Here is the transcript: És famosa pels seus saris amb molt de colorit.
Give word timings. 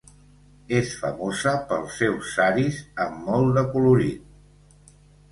És 0.75 0.93
famosa 1.01 1.51
pels 1.73 1.99
seus 2.03 2.31
saris 2.37 2.79
amb 3.05 3.19
molt 3.27 3.59
de 3.59 3.65
colorit. 3.75 4.89